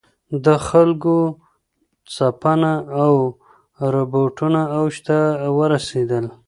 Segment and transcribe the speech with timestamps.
[0.45, 1.15] د خلکو
[2.15, 3.13] ځپنه او
[3.93, 5.17] ربړونه اوج ته
[5.57, 6.25] ورسېدل.